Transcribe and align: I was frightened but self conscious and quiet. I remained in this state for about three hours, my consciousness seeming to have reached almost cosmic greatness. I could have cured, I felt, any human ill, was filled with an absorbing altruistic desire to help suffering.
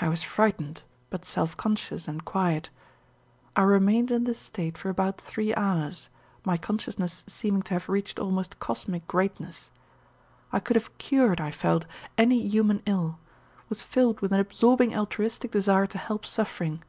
I 0.00 0.08
was 0.08 0.22
frightened 0.22 0.84
but 1.10 1.26
self 1.26 1.54
conscious 1.54 2.08
and 2.08 2.24
quiet. 2.24 2.70
I 3.54 3.60
remained 3.60 4.10
in 4.10 4.24
this 4.24 4.38
state 4.38 4.78
for 4.78 4.88
about 4.88 5.20
three 5.20 5.54
hours, 5.54 6.08
my 6.46 6.56
consciousness 6.56 7.24
seeming 7.26 7.60
to 7.64 7.74
have 7.74 7.86
reached 7.86 8.18
almost 8.18 8.58
cosmic 8.58 9.06
greatness. 9.06 9.70
I 10.50 10.60
could 10.60 10.76
have 10.76 10.96
cured, 10.96 11.42
I 11.42 11.50
felt, 11.50 11.84
any 12.16 12.40
human 12.48 12.82
ill, 12.86 13.18
was 13.68 13.82
filled 13.82 14.22
with 14.22 14.32
an 14.32 14.40
absorbing 14.40 14.96
altruistic 14.96 15.50
desire 15.50 15.86
to 15.88 15.98
help 15.98 16.24
suffering. 16.24 16.82